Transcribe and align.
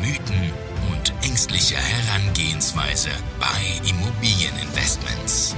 Mythen 0.00 0.50
und 0.90 1.12
ängstliche 1.28 1.74
Herangehensweise 1.76 3.10
bei 3.38 3.46
Immobilieninvestments. 3.86 5.54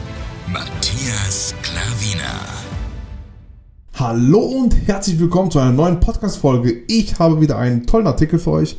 Matthias 0.53 1.55
Klavina. 1.63 2.41
Hallo 3.95 4.41
und 4.41 4.75
herzlich 4.89 5.21
willkommen 5.21 5.53
zu 5.53 5.61
einer 5.61 5.71
neuen 5.71 6.01
Podcast-Folge. 6.01 6.73
Ich 6.89 7.21
habe 7.21 7.41
wieder 7.41 7.57
einen 7.57 7.87
tollen 7.87 8.09
Artikel 8.09 8.41
für 8.41 8.51
euch. 8.51 8.77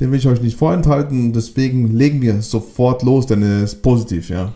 Den 0.00 0.10
will 0.10 0.18
ich 0.18 0.26
euch 0.26 0.42
nicht 0.42 0.58
vorenthalten. 0.58 1.32
Deswegen 1.32 1.96
legen 1.96 2.20
wir 2.20 2.42
sofort 2.42 3.04
los, 3.04 3.26
denn 3.26 3.42
er 3.42 3.62
ist 3.62 3.82
positiv, 3.82 4.30
ja. 4.30 4.52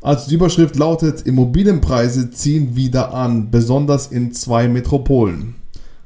Also 0.00 0.30
die 0.30 0.36
Überschrift 0.36 0.76
lautet, 0.76 1.26
Immobilienpreise 1.26 2.30
ziehen 2.30 2.76
wieder 2.76 3.12
an, 3.12 3.50
besonders 3.50 4.06
in 4.06 4.32
zwei 4.32 4.68
Metropolen. 4.68 5.56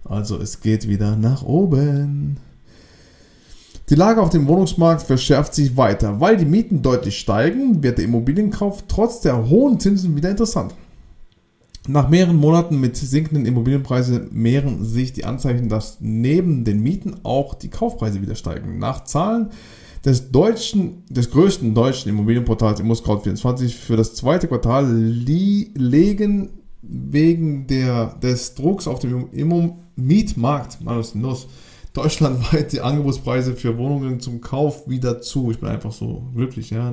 Also 0.05 0.39
es 0.39 0.61
geht 0.61 0.89
wieder 0.89 1.15
nach 1.15 1.45
oben. 1.45 2.39
Die 3.93 3.99
Lage 3.99 4.23
auf 4.23 4.31
dem 4.31 4.47
Wohnungsmarkt 4.47 5.03
verschärft 5.03 5.53
sich 5.53 5.77
weiter. 5.77 6.19
Weil 6.19 6.39
die 6.39 6.47
Mieten 6.47 6.81
deutlich 6.81 7.19
steigen, 7.19 7.83
wird 7.83 7.99
der 7.99 8.07
Immobilienkauf 8.07 8.85
trotz 8.89 9.21
der 9.21 9.51
hohen 9.51 9.79
Zinsen 9.81 10.17
wieder 10.17 10.31
interessant. 10.31 10.75
Nach 11.87 12.09
mehreren 12.09 12.37
Monaten 12.37 12.81
mit 12.81 12.97
sinkenden 12.97 13.45
Immobilienpreisen 13.45 14.31
mehren 14.33 14.83
sich 14.83 15.13
die 15.13 15.27
Anzeichen, 15.27 15.69
dass 15.69 15.99
neben 16.01 16.65
den 16.65 16.83
Mieten 16.83 17.17
auch 17.23 17.53
die 17.53 17.69
Kaufpreise 17.69 18.23
wieder 18.23 18.35
steigen. 18.35 18.79
Nach 18.79 19.05
Zahlen 19.05 19.51
des 20.07 20.31
deutschen, 20.31 21.05
des 21.11 21.31
größten 21.31 21.75
deutschen 21.75 22.09
Immobilienportals 22.09 22.81
ImmoScout24 22.81 23.75
für 23.75 23.99
das 23.99 24.15
zweite 24.15 24.49
Quartal 24.49 24.91
legen 24.91 26.49
wegen 26.81 27.67
der, 27.67 28.15
des 28.23 28.55
Drucks 28.55 28.89
auf 28.89 29.01
dem 29.01 29.29
Immo 29.33 29.77
Mietmarkt, 29.97 30.81
Manus 30.81 31.15
Nuss, 31.15 31.47
deutschlandweit 31.93 32.73
die 32.73 32.81
Angebotspreise 32.81 33.55
für 33.55 33.77
Wohnungen 33.77 34.21
zum 34.21 34.41
Kauf 34.41 34.89
wieder 34.89 35.21
zu. 35.21 35.51
Ich 35.51 35.61
bin 35.61 35.69
einfach 35.69 35.93
so 35.93 36.29
glücklich, 36.35 36.71
ja, 36.71 36.91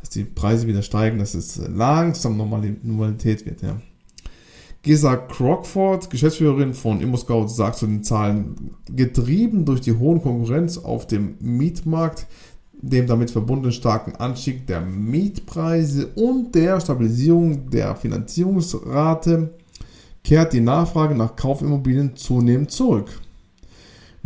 dass 0.00 0.10
die 0.10 0.24
Preise 0.24 0.66
wieder 0.66 0.82
steigen, 0.82 1.18
dass 1.18 1.34
es 1.34 1.60
langsam 1.68 2.36
Normalität 2.36 3.46
wird, 3.46 3.62
ja. 3.62 3.80
Gesa 4.82 5.16
Crockford, 5.16 6.10
Geschäftsführerin 6.10 6.72
von 6.72 7.00
ImmoScout, 7.00 7.48
sagt 7.48 7.78
zu 7.78 7.88
den 7.88 8.04
Zahlen, 8.04 8.76
getrieben 8.88 9.64
durch 9.64 9.80
die 9.80 9.94
hohen 9.94 10.22
Konkurrenz 10.22 10.78
auf 10.78 11.08
dem 11.08 11.34
Mietmarkt, 11.40 12.28
dem 12.72 13.08
damit 13.08 13.32
verbundenen 13.32 13.72
starken 13.72 14.14
Anstieg 14.14 14.64
der 14.68 14.82
Mietpreise 14.82 16.06
und 16.14 16.54
der 16.54 16.80
Stabilisierung 16.80 17.68
der 17.68 17.96
Finanzierungsrate, 17.96 19.54
kehrt 20.22 20.52
die 20.52 20.60
Nachfrage 20.60 21.16
nach 21.16 21.34
Kaufimmobilien 21.34 22.14
zunehmend 22.14 22.70
zurück. 22.70 23.10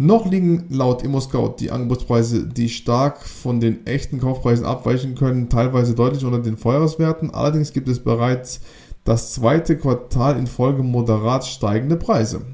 Noch 0.02 0.24
liegen 0.24 0.64
laut 0.70 1.02
ImmoScout 1.02 1.56
die 1.58 1.70
Angebotspreise, 1.70 2.46
die 2.46 2.70
stark 2.70 3.20
von 3.22 3.60
den 3.60 3.86
echten 3.86 4.18
Kaufpreisen 4.18 4.64
abweichen 4.64 5.14
können, 5.14 5.50
teilweise 5.50 5.94
deutlich 5.94 6.24
unter 6.24 6.38
den 6.38 6.56
Vorjahreswerten. 6.56 7.34
Allerdings 7.34 7.74
gibt 7.74 7.86
es 7.86 8.00
bereits 8.00 8.62
das 9.04 9.34
zweite 9.34 9.76
Quartal 9.76 10.38
in 10.38 10.46
Folge 10.46 10.82
moderat 10.82 11.44
steigende 11.44 11.98
Preise. 11.98 12.46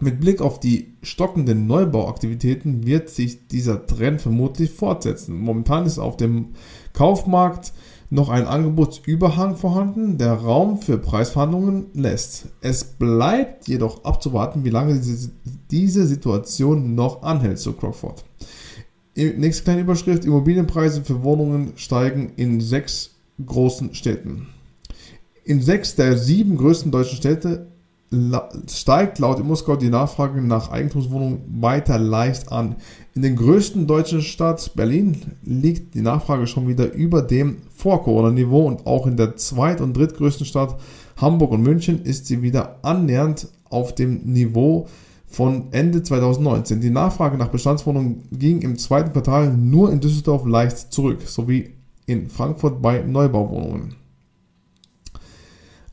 Mit 0.00 0.20
Blick 0.20 0.42
auf 0.42 0.60
die 0.60 0.92
stockenden 1.00 1.66
Neubauaktivitäten 1.66 2.84
wird 2.84 3.08
sich 3.08 3.48
dieser 3.48 3.86
Trend 3.86 4.20
vermutlich 4.20 4.70
fortsetzen. 4.70 5.40
Momentan 5.40 5.86
ist 5.86 5.98
auf 5.98 6.18
dem 6.18 6.50
Kaufmarkt 6.92 7.72
noch 8.10 8.28
ein 8.28 8.46
Angebotsüberhang 8.46 9.56
vorhanden, 9.56 10.18
der 10.18 10.32
Raum 10.32 10.82
für 10.82 10.98
Preisverhandlungen 10.98 11.86
lässt. 11.94 12.48
Es 12.60 12.84
bleibt 12.84 13.68
jedoch 13.68 14.04
abzuwarten, 14.04 14.64
wie 14.64 14.70
lange 14.70 15.00
diese 15.70 16.06
Situation 16.06 16.96
noch 16.96 17.22
anhält, 17.22 17.60
so 17.60 17.72
Crockford. 17.72 18.24
Nächste 19.16 19.62
kleine 19.64 19.82
Überschrift: 19.82 20.24
Immobilienpreise 20.24 21.04
für 21.04 21.22
Wohnungen 21.22 21.72
steigen 21.76 22.32
in 22.36 22.60
sechs 22.60 23.12
großen 23.44 23.94
Städten. 23.94 24.48
In 25.44 25.62
sechs 25.62 25.94
der 25.94 26.18
sieben 26.18 26.56
größten 26.56 26.90
deutschen 26.90 27.16
Städte 27.16 27.68
steigt 28.68 29.20
laut 29.20 29.42
Moskau 29.44 29.76
die 29.76 29.88
Nachfrage 29.88 30.42
nach 30.42 30.70
Eigentumswohnungen 30.70 31.42
weiter 31.60 31.98
leicht 31.98 32.50
an. 32.50 32.76
In 33.14 33.22
den 33.22 33.36
größten 33.36 33.86
deutschen 33.86 34.20
Stadt 34.20 34.72
Berlin 34.74 35.36
liegt 35.42 35.94
die 35.94 36.00
Nachfrage 36.00 36.48
schon 36.48 36.66
wieder 36.66 36.92
über 36.92 37.22
dem 37.22 37.58
Vor-Corona-Niveau 37.76 38.66
und 38.66 38.86
auch 38.86 39.06
in 39.06 39.16
der 39.16 39.36
zweit- 39.36 39.80
und 39.80 39.96
drittgrößten 39.96 40.44
Stadt 40.44 40.76
Hamburg 41.18 41.52
und 41.52 41.62
München 41.62 42.02
ist 42.02 42.26
sie 42.26 42.42
wieder 42.42 42.78
annähernd 42.82 43.48
auf 43.68 43.94
dem 43.94 44.22
Niveau 44.24 44.88
von 45.26 45.68
Ende 45.70 46.02
2019. 46.02 46.80
Die 46.80 46.90
Nachfrage 46.90 47.38
nach 47.38 47.48
Bestandswohnungen 47.48 48.24
ging 48.32 48.62
im 48.62 48.76
zweiten 48.76 49.12
Quartal 49.12 49.52
nur 49.56 49.92
in 49.92 50.00
Düsseldorf 50.00 50.44
leicht 50.44 50.92
zurück, 50.92 51.22
sowie 51.24 51.74
in 52.06 52.28
Frankfurt 52.28 52.82
bei 52.82 53.02
Neubauwohnungen. 53.02 53.94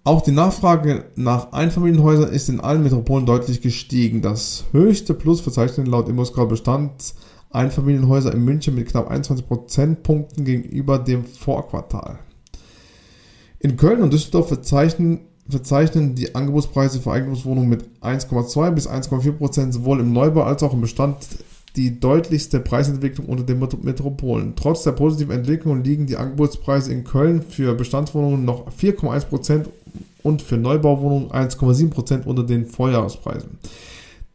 Auch 0.07 0.21
die 0.21 0.31
Nachfrage 0.31 1.03
nach 1.17 1.51
Einfamilienhäusern 1.51 2.31
ist 2.31 2.47
in 2.47 2.61
allen 2.61 2.81
Metropolen 2.81 3.25
deutlich 3.25 3.59
gestiegen. 3.59 4.21
Das 4.21 4.63
höchste 4.71 5.13
Plus 5.13 5.41
verzeichnet 5.41 5.89
laut 5.89 6.07
ImmoScout 6.07 6.45
Bestand 6.45 7.13
Einfamilienhäuser 7.49 8.33
in 8.33 8.45
München 8.45 8.75
mit 8.75 8.87
knapp 8.87 9.11
21 9.11 9.45
Prozentpunkten 9.45 10.45
gegenüber 10.45 10.97
dem 10.97 11.25
Vorquartal. 11.25 12.19
In 13.59 13.75
Köln 13.75 14.01
und 14.01 14.13
Düsseldorf 14.13 14.47
verzeichnen, 14.47 15.25
verzeichnen 15.49 16.15
die 16.15 16.35
Angebotspreise 16.35 17.01
für 17.01 17.11
Eigentumswohnungen 17.11 17.67
mit 17.67 17.83
1,2 18.01 18.71
bis 18.71 18.89
1,4 18.89 19.33
Prozent 19.33 19.73
sowohl 19.73 19.99
im 19.99 20.13
Neubau 20.13 20.43
als 20.43 20.63
auch 20.63 20.71
im 20.71 20.79
Bestand 20.79 21.17
die 21.77 21.99
deutlichste 21.99 22.59
Preisentwicklung 22.59 23.27
unter 23.27 23.43
den 23.43 23.59
Metropolen. 23.59 24.53
Trotz 24.55 24.83
der 24.83 24.93
positiven 24.93 25.35
Entwicklung 25.35 25.83
liegen 25.83 26.07
die 26.07 26.17
Angebotspreise 26.17 26.91
in 26.91 27.03
Köln 27.03 27.43
für 27.43 27.75
Bestandswohnungen 27.75 28.43
noch 28.43 28.71
4,1% 28.71 29.65
und 30.23 30.41
für 30.41 30.57
Neubauwohnungen 30.57 31.29
1,7% 31.29 32.25
unter 32.25 32.43
den 32.43 32.65
Vorjahrespreisen. 32.65 33.59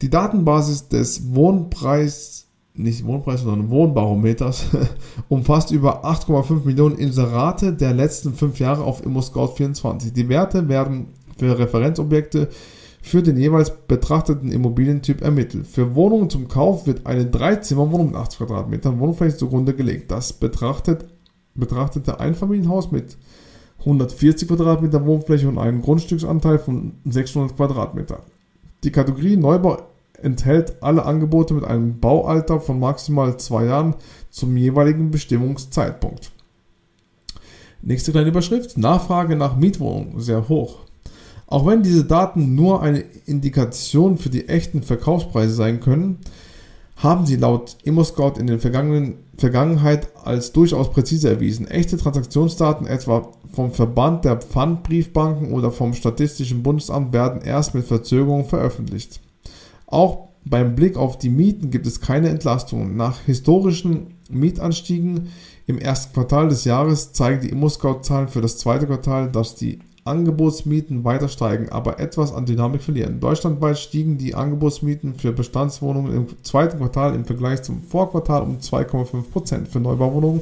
Die 0.00 0.08
Datenbasis 0.08 0.88
des 0.88 1.34
Wohnpreis, 1.34 2.46
nicht 2.74 3.04
Wohnpreis, 3.04 3.42
sondern 3.42 3.70
Wohnbarometers 3.70 4.66
umfasst 5.28 5.72
über 5.72 6.04
8,5 6.04 6.64
Millionen 6.64 6.96
Inserate 6.96 7.72
der 7.72 7.92
letzten 7.92 8.34
fünf 8.34 8.60
Jahre 8.60 8.84
auf 8.84 9.04
ImmoScout24. 9.04 10.12
Die 10.12 10.28
Werte 10.28 10.68
werden 10.68 11.08
für 11.38 11.58
Referenzobjekte 11.58 12.48
für 13.02 13.22
den 13.22 13.36
jeweils 13.36 13.70
betrachteten 13.88 14.52
Immobilientyp 14.52 15.20
ermittelt. 15.22 15.66
Für 15.66 15.94
Wohnungen 15.96 16.30
zum 16.30 16.48
Kauf 16.48 16.86
wird 16.86 17.04
eine 17.04 17.26
Dreizimmerwohnung 17.26 18.06
mit 18.08 18.16
80 18.16 18.38
Quadratmetern 18.38 19.00
Wohnfläche 19.00 19.36
zugrunde 19.36 19.74
gelegt. 19.74 20.10
Das 20.10 20.32
betrachtet, 20.32 21.06
betrachtete 21.54 22.20
Einfamilienhaus 22.20 22.92
mit 22.92 23.18
140 23.80 24.46
Quadratmeter 24.46 25.04
Wohnfläche 25.04 25.48
und 25.48 25.58
einen 25.58 25.82
Grundstücksanteil 25.82 26.60
von 26.60 26.94
600 27.04 27.56
Quadratmeter. 27.56 28.20
Die 28.84 28.92
Kategorie 28.92 29.36
Neubau 29.36 29.78
enthält 30.22 30.80
alle 30.80 31.04
Angebote 31.04 31.54
mit 31.54 31.64
einem 31.64 31.98
Baualter 31.98 32.60
von 32.60 32.78
maximal 32.78 33.36
zwei 33.38 33.64
Jahren 33.64 33.96
zum 34.30 34.56
jeweiligen 34.56 35.10
Bestimmungszeitpunkt. 35.10 36.30
Nächste 37.82 38.12
kleine 38.12 38.28
Überschrift. 38.28 38.78
Nachfrage 38.78 39.34
nach 39.34 39.56
Mietwohnungen 39.56 40.20
sehr 40.20 40.48
hoch. 40.48 40.86
Auch 41.52 41.66
wenn 41.66 41.82
diese 41.82 42.06
Daten 42.06 42.54
nur 42.54 42.80
eine 42.80 43.04
Indikation 43.26 44.16
für 44.16 44.30
die 44.30 44.48
echten 44.48 44.82
Verkaufspreise 44.82 45.52
sein 45.52 45.80
können, 45.80 46.16
haben 46.96 47.26
sie 47.26 47.36
laut 47.36 47.76
ImmoScout 47.82 48.40
in 48.40 48.46
der 48.46 48.58
Vergangenheit 48.58 50.08
als 50.24 50.52
durchaus 50.52 50.90
präzise 50.90 51.28
erwiesen. 51.28 51.68
Echte 51.68 51.98
Transaktionsdaten 51.98 52.86
etwa 52.86 53.28
vom 53.52 53.70
Verband 53.70 54.24
der 54.24 54.38
Pfandbriefbanken 54.38 55.52
oder 55.52 55.70
vom 55.70 55.92
Statistischen 55.92 56.62
Bundesamt 56.62 57.12
werden 57.12 57.42
erst 57.42 57.74
mit 57.74 57.84
Verzögerung 57.84 58.46
veröffentlicht. 58.46 59.20
Auch 59.86 60.28
beim 60.46 60.74
Blick 60.74 60.96
auf 60.96 61.18
die 61.18 61.28
Mieten 61.28 61.70
gibt 61.70 61.86
es 61.86 62.00
keine 62.00 62.30
Entlastungen. 62.30 62.96
Nach 62.96 63.20
historischen 63.26 64.14
Mietanstiegen 64.30 65.28
im 65.66 65.76
ersten 65.76 66.14
Quartal 66.14 66.48
des 66.48 66.64
Jahres 66.64 67.12
zeigen 67.12 67.42
die 67.42 67.50
ImmoScout-Zahlen 67.50 68.28
für 68.28 68.40
das 68.40 68.56
zweite 68.56 68.86
Quartal, 68.86 69.30
dass 69.30 69.54
die 69.54 69.80
Angebotsmieten 70.04 71.04
weiter 71.04 71.28
steigen, 71.28 71.68
aber 71.70 72.00
etwas 72.00 72.32
an 72.32 72.46
Dynamik 72.46 72.82
verlieren. 72.82 73.20
Deutschlandweit 73.20 73.78
stiegen 73.78 74.18
die 74.18 74.34
Angebotsmieten 74.34 75.14
für 75.14 75.32
Bestandswohnungen 75.32 76.12
im 76.12 76.26
zweiten 76.42 76.78
Quartal 76.78 77.14
im 77.14 77.24
Vergleich 77.24 77.62
zum 77.62 77.82
Vorquartal 77.82 78.42
um 78.42 78.58
2,5%. 78.58 79.66
Für 79.66 79.80
Neubauwohnungen 79.80 80.40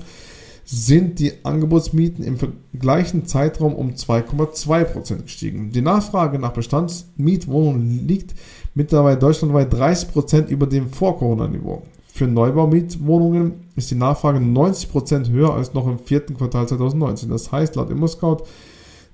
sind 0.65 1.19
die 1.19 1.33
Angebotsmieten 1.45 2.25
im 2.25 2.39
gleichen 2.79 3.27
Zeitraum 3.27 3.75
um 3.75 3.91
2,2% 3.91 5.23
gestiegen. 5.23 5.73
Die 5.73 5.83
Nachfrage 5.83 6.39
nach 6.39 6.53
Bestandsmietwohnungen 6.53 8.07
liegt 8.07 8.35
mittlerweile 8.75 9.19
deutschlandweit 9.19 9.75
30% 9.75 10.47
über 10.47 10.67
dem 10.67 10.89
Vor-Corona-Niveau. 10.89 11.83
Für 12.07 12.27
Neubaumietwohnungen 12.27 13.69
ist 13.77 13.91
die 13.91 13.97
Nachfrage 13.97 14.39
90% 14.39 15.31
höher 15.31 15.55
als 15.55 15.75
noch 15.75 15.87
im 15.87 15.99
vierten 15.99 16.37
Quartal 16.37 16.69
2019. 16.69 17.31
Das 17.31 17.51
heißt 17.51 17.77
laut 17.77 17.91
ImmoScout, 17.91 18.45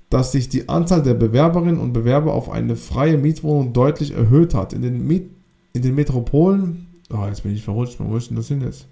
dass 0.09 0.31
sich 0.31 0.49
die 0.49 0.69
Anzahl 0.69 1.03
der 1.03 1.13
Bewerberinnen 1.13 1.79
und 1.79 1.93
Bewerber 1.93 2.33
auf 2.33 2.49
eine 2.49 2.75
freie 2.75 3.17
Mietwohnung 3.17 3.73
deutlich 3.73 4.11
erhöht 4.11 4.53
hat. 4.53 4.73
In 4.73 4.81
den, 4.81 5.05
Miet 5.05 5.29
in 5.73 5.81
den 5.81 5.95
Metropolen, 5.95 6.87
oh, 7.11 7.25
jetzt 7.27 7.43
bin 7.43 7.53
ich 7.53 7.63
verrutscht, 7.63 7.97
wo 7.99 8.15
ist 8.15 8.29
denn 8.29 8.37
das 8.37 8.47
hin 8.47 8.61
jetzt? 8.61 8.87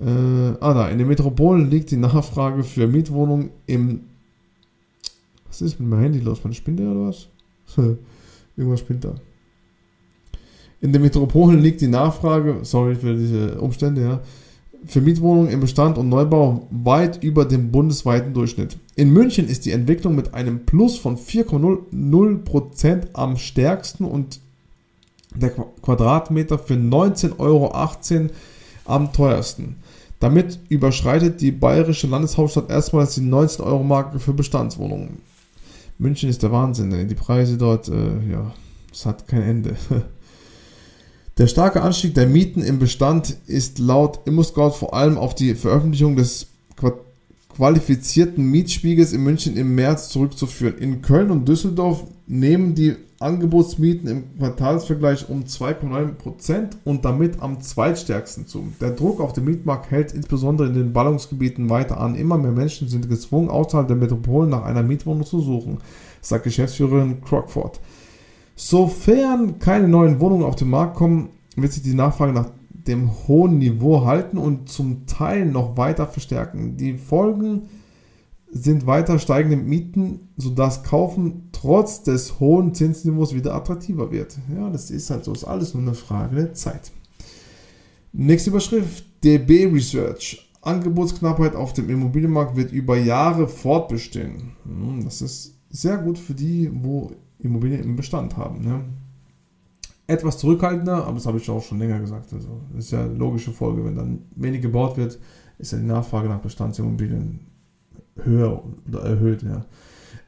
Äh, 0.00 0.54
ah, 0.60 0.74
da, 0.74 0.88
in 0.88 0.98
den 0.98 1.08
Metropolen 1.08 1.70
liegt 1.70 1.90
die 1.90 1.96
Nachfrage 1.96 2.62
für 2.62 2.86
Mietwohnungen 2.86 3.50
im. 3.66 4.00
Was 5.46 5.62
ist 5.62 5.80
mit 5.80 5.88
meinem 5.88 6.02
Handy 6.02 6.20
los? 6.20 6.44
Man 6.44 6.52
spinnt 6.52 6.78
der 6.78 6.90
oder 6.90 7.08
was? 7.08 7.28
Irgendwas 8.56 8.80
spinnt 8.80 9.04
da. 9.04 9.14
In 10.80 10.92
den 10.92 11.02
Metropolen 11.02 11.60
liegt 11.60 11.80
die 11.80 11.88
Nachfrage, 11.88 12.60
sorry 12.62 12.94
für 12.94 13.16
diese 13.16 13.60
Umstände, 13.60 14.00
ja, 14.02 14.20
für 14.86 15.00
Mietwohnungen 15.00 15.50
im 15.50 15.60
Bestand 15.60 15.98
und 15.98 16.08
Neubau 16.08 16.66
weit 16.70 17.22
über 17.22 17.44
dem 17.44 17.70
bundesweiten 17.70 18.32
Durchschnitt. 18.34 18.78
In 18.94 19.12
München 19.12 19.48
ist 19.48 19.66
die 19.66 19.72
Entwicklung 19.72 20.14
mit 20.14 20.34
einem 20.34 20.64
Plus 20.64 20.98
von 20.98 21.16
4,0% 21.16 23.08
am 23.12 23.36
stärksten 23.36 24.04
und 24.04 24.40
der 25.34 25.50
Quadratmeter 25.50 26.58
für 26.58 26.74
19,18 26.74 27.38
Euro 27.38 27.72
am 28.84 29.12
teuersten. 29.12 29.76
Damit 30.20 30.58
überschreitet 30.68 31.40
die 31.40 31.52
bayerische 31.52 32.08
Landeshauptstadt 32.08 32.70
erstmals 32.70 33.14
die 33.14 33.20
19-Euro-Marke 33.20 34.18
für 34.18 34.32
Bestandswohnungen. 34.32 35.18
München 35.98 36.28
ist 36.28 36.42
der 36.42 36.52
Wahnsinn, 36.52 37.08
die 37.08 37.14
Preise 37.14 37.56
dort, 37.56 37.88
äh, 37.88 38.30
ja, 38.30 38.52
es 38.92 39.06
hat 39.06 39.28
kein 39.28 39.42
Ende. 39.42 39.76
Der 41.38 41.46
starke 41.46 41.82
Anstieg 41.82 42.14
der 42.14 42.26
Mieten 42.26 42.62
im 42.62 42.80
Bestand 42.80 43.36
ist 43.46 43.78
laut 43.78 44.26
ImmoScout 44.26 44.72
vor 44.72 44.92
allem 44.92 45.16
auf 45.16 45.36
die 45.36 45.54
Veröffentlichung 45.54 46.16
des 46.16 46.48
qualifizierten 47.54 48.44
Mietspiegels 48.50 49.12
in 49.12 49.22
München 49.22 49.56
im 49.56 49.76
März 49.76 50.08
zurückzuführen. 50.08 50.78
In 50.78 51.00
Köln 51.00 51.30
und 51.30 51.46
Düsseldorf 51.46 52.02
nehmen 52.26 52.74
die 52.74 52.96
Angebotsmieten 53.20 54.08
im 54.08 54.24
Quartalsvergleich 54.36 55.28
um 55.28 55.44
2,9% 55.44 56.70
und 56.84 57.04
damit 57.04 57.40
am 57.40 57.60
zweitstärksten 57.60 58.48
zu. 58.48 58.72
Der 58.80 58.90
Druck 58.90 59.20
auf 59.20 59.32
den 59.32 59.44
Mietmarkt 59.44 59.92
hält 59.92 60.12
insbesondere 60.12 60.66
in 60.66 60.74
den 60.74 60.92
Ballungsgebieten 60.92 61.70
weiter 61.70 62.00
an. 62.00 62.16
Immer 62.16 62.38
mehr 62.38 62.50
Menschen 62.50 62.88
sind 62.88 63.08
gezwungen, 63.08 63.48
außerhalb 63.48 63.86
der 63.86 63.96
Metropolen 63.96 64.50
nach 64.50 64.64
einer 64.64 64.82
Mietwohnung 64.82 65.24
zu 65.24 65.40
suchen, 65.40 65.78
sagt 66.20 66.44
Geschäftsführerin 66.44 67.20
Crockford. 67.20 67.78
Sofern 68.60 69.60
keine 69.60 69.86
neuen 69.86 70.18
Wohnungen 70.18 70.42
auf 70.42 70.56
den 70.56 70.68
Markt 70.68 70.96
kommen, 70.96 71.28
wird 71.54 71.72
sich 71.72 71.84
die 71.84 71.94
Nachfrage 71.94 72.32
nach 72.32 72.50
dem 72.72 73.08
hohen 73.28 73.58
Niveau 73.58 74.04
halten 74.04 74.36
und 74.36 74.68
zum 74.68 75.06
Teil 75.06 75.46
noch 75.46 75.76
weiter 75.76 76.08
verstärken. 76.08 76.76
Die 76.76 76.98
Folgen 76.98 77.68
sind 78.50 78.84
weiter 78.84 79.20
steigende 79.20 79.56
Mieten, 79.56 80.30
sodass 80.36 80.82
Kaufen 80.82 81.50
trotz 81.52 82.02
des 82.02 82.40
hohen 82.40 82.74
Zinsniveaus 82.74 83.32
wieder 83.32 83.54
attraktiver 83.54 84.10
wird. 84.10 84.36
Ja, 84.52 84.68
das 84.70 84.90
ist 84.90 85.08
halt 85.10 85.24
so, 85.24 85.32
ist 85.32 85.44
alles 85.44 85.74
nur 85.74 85.84
eine 85.84 85.94
Frage 85.94 86.34
der 86.34 86.54
Zeit. 86.54 86.90
Nächste 88.12 88.50
Überschrift, 88.50 89.04
DB 89.22 89.66
Research. 89.66 90.50
Angebotsknappheit 90.62 91.54
auf 91.54 91.74
dem 91.74 91.88
Immobilienmarkt 91.88 92.56
wird 92.56 92.72
über 92.72 92.96
Jahre 92.96 93.46
fortbestehen. 93.46 94.56
Hm, 94.64 95.04
das 95.04 95.22
ist 95.22 95.54
sehr 95.70 95.98
gut 95.98 96.18
für 96.18 96.34
die, 96.34 96.68
wo 96.72 97.12
Immobilien 97.40 97.82
im 97.82 97.96
Bestand 97.96 98.36
haben. 98.36 98.64
Ne? 98.64 98.80
Etwas 100.06 100.38
zurückhaltender, 100.38 101.04
aber 101.04 101.14
das 101.14 101.26
habe 101.26 101.38
ich 101.38 101.48
auch 101.50 101.62
schon 101.62 101.78
länger 101.78 102.00
gesagt. 102.00 102.32
Also, 102.32 102.60
das 102.74 102.86
ist 102.86 102.90
ja 102.92 103.04
eine 103.04 103.14
logische 103.14 103.52
Folge. 103.52 103.84
Wenn 103.84 103.96
dann 103.96 104.22
wenig 104.34 104.62
gebaut 104.62 104.96
wird, 104.96 105.18
ist 105.58 105.72
ja 105.72 105.78
die 105.78 105.84
Nachfrage 105.84 106.28
nach 106.28 106.40
Bestandsimmobilien 106.40 107.40
höher 108.16 108.62
oder 108.86 109.00
erhöht. 109.00 109.42
Ja. 109.42 109.66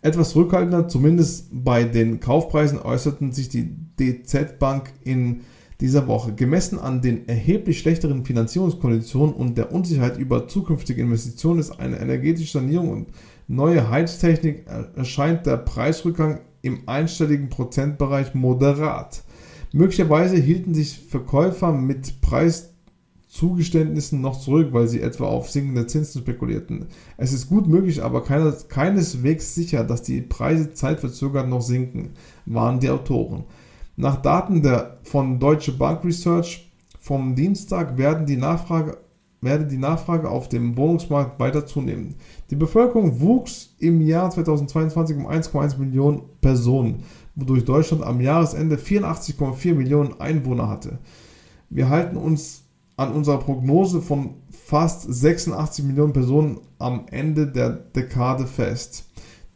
Etwas 0.03 0.31
zurückhaltender, 0.31 0.89
zumindest 0.89 1.49
bei 1.53 1.85
den 1.85 2.21
Kaufpreisen, 2.21 2.79
äußerten 2.79 3.33
sich 3.33 3.49
die 3.49 3.75
DZ 3.99 4.59
Bank 4.59 4.93
in 5.03 5.41
dieser 5.81 6.07
Woche. 6.07 6.35
Gemessen 6.35 6.79
an 6.79 7.01
den 7.01 7.27
erheblich 7.29 7.79
schlechteren 7.79 8.25
Finanzierungskonditionen 8.25 9.35
und 9.35 9.57
der 9.57 9.73
Unsicherheit 9.73 10.19
über 10.19 10.47
zukünftige 10.47 11.01
Investitionen 11.03 11.61
ist 11.61 11.79
eine 11.81 11.99
energetische 11.99 12.59
Sanierung 12.59 12.91
und 12.91 13.09
neue 13.49 13.91
Heiztechnik 13.91 14.67
erscheint 14.95 15.47
der 15.47 15.57
Preisrückgang 15.57 16.41
im 16.63 16.89
einstelligen 16.89 17.49
Prozentbereich 17.49 18.35
moderat. 18.35 19.23
Möglicherweise 19.73 20.37
hielten 20.37 20.75
sich 20.75 20.99
Verkäufer 20.99 21.73
mit 21.73 22.21
Preiszugeständnissen 22.21 24.21
noch 24.21 24.39
zurück, 24.39 24.69
weil 24.73 24.89
sie 24.89 25.01
etwa 25.01 25.27
auf 25.27 25.51
sinkende 25.51 25.87
Zinsen 25.87 26.23
spekulierten. 26.23 26.87
Es 27.17 27.33
ist 27.33 27.49
gut 27.49 27.69
möglich, 27.69 28.03
aber 28.03 28.25
keines, 28.25 28.69
keineswegs 28.69 29.55
sicher, 29.55 29.85
dass 29.85 30.03
die 30.03 30.21
Preise 30.23 30.75
zeitverzögert 30.75 31.49
noch 31.49 31.63
sinken, 31.63 32.11
waren 32.47 32.81
die 32.81 32.91
Autoren. 32.91 33.45
Nach 33.97 34.21
Daten 34.21 34.63
der, 34.63 34.99
von 35.03 35.39
Deutsche 35.39 35.73
Bank 35.73 36.05
Research 36.05 36.73
vom 36.99 37.35
Dienstag 37.35 37.97
werden 37.97 38.27
die 38.27 38.37
Nachfrage, 38.37 38.99
werde 39.41 39.67
die 39.67 39.79
Nachfrage 39.79 40.31
auf 40.31 40.49
dem 40.49 40.77
Wohnungsmarkt 40.77 41.41
weiter 41.41 41.67
zunehmen. 41.67 42.17
Die 42.51 42.57
Bevölkerung 42.57 43.21
wuchs 43.21 43.75
im 43.79 44.01
Jahr 44.01 44.31
2022 44.31 45.17
um 45.17 45.27
1,1 45.27 45.79
Millionen 45.79 46.23
Personen 46.41 47.05
wodurch 47.41 47.65
Deutschland 47.65 48.03
am 48.03 48.21
Jahresende 48.21 48.77
84,4 48.77 49.75
Millionen 49.75 50.21
Einwohner 50.21 50.69
hatte. 50.69 50.99
Wir 51.69 51.89
halten 51.89 52.17
uns 52.17 52.65
an 52.97 53.13
unserer 53.13 53.39
Prognose 53.39 54.03
von 54.03 54.35
fast 54.51 55.03
86 55.03 55.85
Millionen 55.85 56.13
Personen 56.13 56.61
am 56.79 57.07
Ende 57.11 57.47
der 57.47 57.71
Dekade 57.71 58.47
fest. 58.47 59.07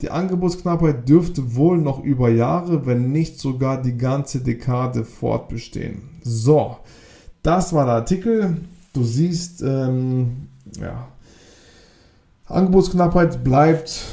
Die 0.01 0.11
Angebotsknappheit 0.11 1.09
dürfte 1.09 1.55
wohl 1.55 1.79
noch 1.79 2.03
über 2.03 2.29
Jahre, 2.29 2.87
wenn 2.87 3.13
nicht 3.13 3.39
sogar 3.39 3.81
die 3.81 3.97
ganze 3.97 4.41
Dekade 4.41 5.05
fortbestehen. 5.05 6.03
So, 6.23 6.77
das 7.43 7.73
war 7.73 7.85
der 7.85 7.95
Artikel. 7.95 8.57
Du 8.95 9.03
siehst, 9.03 9.61
ähm, 9.61 10.47
ja, 10.81 11.09
Angebotsknappheit 12.47 13.43
bleibt 13.43 14.05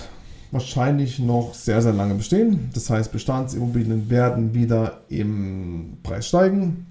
wahrscheinlich 0.50 1.20
noch 1.20 1.53
sehr, 1.53 1.84
sehr 1.84 1.94
lange 1.94 2.15
bestehen. 2.15 2.72
Das 2.74 2.89
heißt, 2.89 3.12
Bestandsimmobilien 3.12 4.10
werden 4.10 4.56
wieder 4.56 5.01
im 5.08 5.98
Preis 6.01 6.27
steigen. 6.27 6.88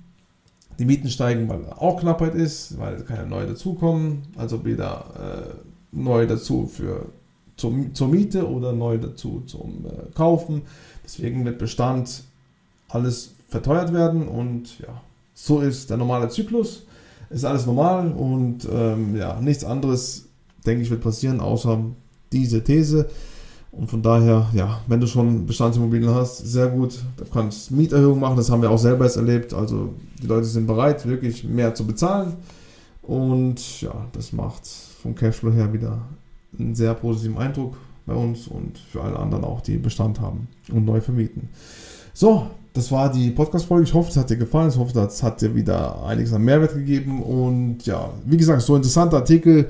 Die 0.79 0.85
Mieten 0.85 1.11
steigen, 1.11 1.49
weil 1.49 1.67
auch 1.67 2.01
Knappheit 2.01 2.37
ist, 2.37 2.79
weil 2.79 3.03
keine 3.03 3.27
neue 3.27 3.49
dazukommen. 3.49 4.23
Also 4.37 4.65
wieder 4.65 5.51
äh, 5.53 5.55
neu 5.91 6.29
dazu 6.29 6.67
für, 6.67 7.07
zum, 7.57 7.93
zur 7.93 8.07
Miete 8.07 8.49
oder 8.49 8.73
neu 8.73 8.99
dazu 8.99 9.43
zum 9.47 9.85
äh, 9.85 10.15
Kaufen. 10.15 10.63
Deswegen 11.05 11.45
wird 11.45 11.59
Bestand 11.59 12.23
alles 12.89 13.33
verteuert 13.49 13.93
werden 13.93 14.29
und 14.29 14.79
ja, 14.79 15.03
so 15.35 15.61
ist 15.61 15.91
der 15.91 15.97
normale 15.97 16.29
Zyklus. 16.29 16.85
Ist 17.31 17.45
alles 17.45 17.65
normal 17.65 18.13
und 18.13 18.69
ähm, 18.71 19.17
ja, 19.17 19.41
nichts 19.41 19.65
anderes, 19.65 20.27
denke 20.67 20.83
ich, 20.83 20.91
wird 20.91 21.01
passieren, 21.01 21.41
außer 21.41 21.79
diese 22.33 22.63
These. 22.63 23.09
Und 23.73 23.89
von 23.89 24.03
daher, 24.03 24.49
ja, 24.53 24.81
wenn 24.89 25.01
du 25.01 25.07
schon 25.07 25.47
Bestandsimmobilien 25.47 26.13
hast, 26.13 26.39
sehr 26.39 26.67
gut. 26.67 26.99
Du 27.17 27.25
kannst 27.25 27.71
Mieterhöhungen 27.71 28.21
machen, 28.21 28.37
das 28.37 28.51
haben 28.51 28.63
wir 28.63 28.71
auch 28.71 28.79
selber 28.79 29.05
jetzt 29.05 29.17
erlebt. 29.17 29.55
Also 29.55 29.95
die 30.21 30.27
Leute 30.27 30.47
sind 30.47 30.67
bereit, 30.67 31.07
wirklich 31.07 31.45
mehr 31.45 31.75
zu 31.75 31.87
bezahlen. 31.87 32.35
Und 33.03 33.81
ja, 33.81 33.95
das 34.13 34.33
macht 34.33 34.67
vom 34.67 35.15
Cashflow 35.15 35.53
her 35.53 35.73
wieder 35.73 36.03
einen 36.59 36.75
sehr 36.75 36.95
positiven 36.95 37.39
Eindruck 37.39 37.77
bei 38.07 38.15
uns 38.15 38.49
und 38.49 38.79
für 38.79 39.03
alle 39.03 39.19
anderen 39.19 39.45
auch, 39.45 39.61
die 39.61 39.77
Bestand 39.77 40.21
haben 40.21 40.49
und 40.73 40.85
neu 40.85 41.01
vermieten. 41.01 41.49
So, 42.21 42.49
das 42.75 42.93
war 42.93 43.11
die 43.11 43.31
Podcast-Folge. 43.31 43.85
Ich 43.85 43.95
hoffe, 43.95 44.11
es 44.11 44.17
hat 44.19 44.29
dir 44.29 44.37
gefallen. 44.37 44.69
Ich 44.69 44.77
hoffe, 44.77 44.93
das 44.93 45.23
hat 45.23 45.41
dir 45.41 45.55
wieder 45.55 46.05
einiges 46.05 46.35
an 46.35 46.43
Mehrwert 46.43 46.75
gegeben. 46.75 47.23
Und 47.23 47.87
ja, 47.87 48.11
wie 48.27 48.37
gesagt, 48.37 48.61
so 48.61 48.77
interessanter 48.77 49.17
Artikel. 49.17 49.69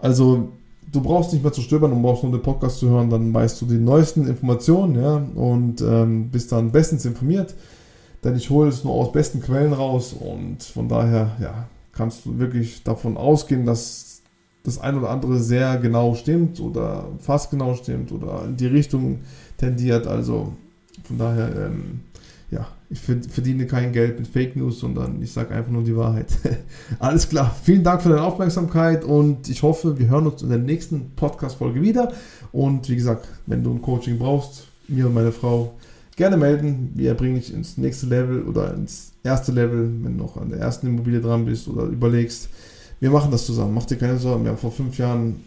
Also 0.00 0.50
du 0.92 1.00
brauchst 1.00 1.32
nicht 1.32 1.42
mehr 1.42 1.52
zu 1.52 1.62
stöbern 1.62 1.90
und 1.90 2.00
brauchst 2.00 2.22
nur 2.22 2.30
den 2.30 2.42
Podcast 2.42 2.78
zu 2.78 2.88
hören, 2.90 3.10
dann 3.10 3.34
weißt 3.34 3.60
du 3.60 3.66
die 3.66 3.78
neuesten 3.78 4.28
Informationen 4.28 5.02
ja, 5.02 5.16
und 5.34 5.80
ähm, 5.80 6.30
bist 6.30 6.52
dann 6.52 6.70
bestens 6.70 7.04
informiert. 7.06 7.56
Denn 8.22 8.36
ich 8.36 8.50
hole 8.50 8.68
es 8.68 8.84
nur 8.84 8.92
aus 8.92 9.10
besten 9.10 9.42
Quellen 9.42 9.72
raus 9.72 10.12
und 10.12 10.62
von 10.62 10.88
daher 10.88 11.32
ja, 11.40 11.66
kannst 11.90 12.24
du 12.24 12.38
wirklich 12.38 12.84
davon 12.84 13.16
ausgehen, 13.16 13.66
dass 13.66 14.22
das 14.62 14.80
ein 14.80 14.96
oder 14.96 15.10
andere 15.10 15.40
sehr 15.40 15.76
genau 15.78 16.14
stimmt 16.14 16.60
oder 16.60 17.08
fast 17.18 17.50
genau 17.50 17.74
stimmt 17.74 18.12
oder 18.12 18.44
in 18.44 18.56
die 18.56 18.68
Richtung 18.68 19.22
tendiert. 19.56 20.06
Also 20.06 20.52
von 21.10 21.18
daher, 21.18 21.66
ähm, 21.66 22.02
ja, 22.52 22.68
ich 22.88 23.00
verdiene 23.00 23.66
kein 23.66 23.92
Geld 23.92 24.20
mit 24.20 24.28
Fake 24.28 24.54
News, 24.54 24.78
sondern 24.78 25.20
ich 25.20 25.32
sage 25.32 25.52
einfach 25.52 25.72
nur 25.72 25.82
die 25.82 25.96
Wahrheit. 25.96 26.28
Alles 27.00 27.28
klar. 27.28 27.52
Vielen 27.64 27.82
Dank 27.82 28.00
für 28.02 28.10
deine 28.10 28.22
Aufmerksamkeit 28.22 29.04
und 29.04 29.48
ich 29.48 29.64
hoffe, 29.64 29.98
wir 29.98 30.06
hören 30.06 30.28
uns 30.28 30.42
in 30.42 30.50
der 30.50 30.58
nächsten 30.58 31.10
Podcast-Folge 31.16 31.82
wieder. 31.82 32.12
Und 32.52 32.88
wie 32.88 32.94
gesagt, 32.94 33.26
wenn 33.46 33.64
du 33.64 33.72
ein 33.72 33.82
Coaching 33.82 34.18
brauchst, 34.18 34.68
mir 34.86 35.08
und 35.08 35.14
meine 35.14 35.32
Frau 35.32 35.74
gerne 36.14 36.36
melden. 36.36 36.92
Wir 36.94 37.14
bringen 37.14 37.34
dich 37.34 37.52
ins 37.52 37.76
nächste 37.76 38.06
Level 38.06 38.44
oder 38.44 38.72
ins 38.74 39.14
erste 39.24 39.50
Level, 39.50 39.90
wenn 40.04 40.16
du 40.16 40.22
noch 40.22 40.36
an 40.36 40.50
der 40.50 40.60
ersten 40.60 40.86
Immobilie 40.86 41.20
dran 41.20 41.44
bist 41.44 41.66
oder 41.66 41.86
überlegst. 41.86 42.50
Wir 43.00 43.10
machen 43.10 43.32
das 43.32 43.46
zusammen. 43.46 43.74
Mach 43.74 43.86
dir 43.86 43.96
keine 43.96 44.18
Sorgen. 44.18 44.44
Wir 44.44 44.52
haben 44.52 44.58
vor 44.58 44.70
fünf 44.70 44.96
Jahren, 44.96 45.42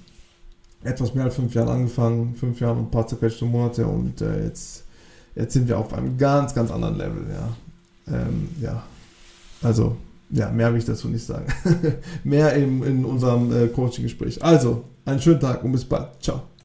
etwas 0.84 1.15
mehr 1.15 1.24
als 1.24 1.36
fünf 1.36 1.53
Jahren 1.53 1.70
angefangen. 1.70 2.36
Fünf 2.36 2.60
Jahre 2.60 2.79
und 2.79 2.88
ein 2.88 2.91
paar 2.91 3.08
zerquetschte 3.08 3.46
Monate 3.46 3.88
und 3.88 4.20
äh, 4.20 4.43
jetzt 4.43 4.82
Jetzt 5.35 5.53
sind 5.53 5.67
wir 5.67 5.77
auf 5.77 5.93
einem 5.93 6.17
ganz, 6.17 6.53
ganz 6.53 6.71
anderen 6.71 6.97
Level, 6.97 7.25
ja. 7.33 8.15
Ähm, 8.15 8.49
ja. 8.61 8.83
Also, 9.61 9.97
ja, 10.29 10.49
mehr 10.49 10.71
will 10.71 10.79
ich 10.79 10.85
dazu 10.85 11.07
nicht 11.07 11.25
sagen. 11.25 11.47
mehr 12.23 12.53
in, 12.53 12.83
in 12.83 13.05
unserem 13.05 13.51
äh, 13.51 13.67
Coaching-Gespräch. 13.67 14.43
Also, 14.43 14.83
einen 15.05 15.21
schönen 15.21 15.39
Tag 15.39 15.63
und 15.63 15.71
bis 15.71 15.85
bald. 15.85 16.09
Ciao. 16.21 16.43